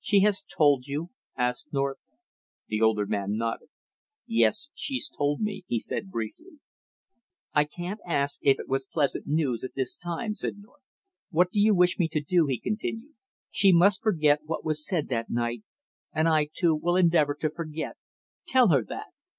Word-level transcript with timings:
"She 0.00 0.20
has 0.20 0.42
told 0.42 0.86
you?" 0.86 1.10
asked 1.36 1.70
North. 1.70 1.98
The 2.68 2.80
older 2.80 3.04
man 3.04 3.36
nodded. 3.36 3.68
"Yes, 4.26 4.70
she's 4.74 5.06
told 5.10 5.42
me," 5.42 5.64
he 5.66 5.78
said 5.78 6.08
briefly. 6.10 6.60
"I 7.52 7.64
can't 7.64 8.00
ask 8.08 8.38
if 8.40 8.58
it 8.58 8.68
was 8.70 8.86
pleasant 8.90 9.26
news 9.26 9.64
at 9.64 9.74
this 9.74 9.94
time," 9.94 10.34
said 10.34 10.60
North. 10.60 10.80
"What 11.28 11.50
do 11.52 11.60
you 11.60 11.74
wish 11.74 11.98
me 11.98 12.08
to 12.12 12.22
do?" 12.22 12.46
he 12.46 12.58
continued. 12.58 13.16
"She 13.50 13.70
must 13.70 14.02
forget 14.02 14.40
what 14.46 14.64
was 14.64 14.82
said 14.82 15.08
that 15.08 15.28
night, 15.28 15.62
and 16.10 16.26
I, 16.26 16.48
too, 16.50 16.74
will 16.74 16.96
endeavor 16.96 17.34
to 17.34 17.50
forget 17.50 17.98
tell 18.46 18.68
her 18.68 18.82
that." 18.82 19.08